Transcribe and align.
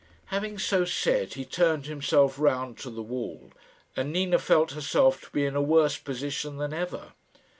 Having 0.33 0.57
so 0.57 0.83
said 0.83 1.35
he 1.35 1.45
turned 1.45 1.85
himself 1.85 2.39
round 2.39 2.75
to 2.79 2.89
the 2.89 3.03
wall, 3.03 3.51
and 3.95 4.11
Nina 4.11 4.39
felt 4.39 4.71
herself 4.71 5.21
to 5.21 5.29
be 5.29 5.45
in 5.45 5.55
a 5.55 5.61
worse 5.61 5.97
position 5.99 6.57
than 6.57 6.73
ever. 6.73 7.09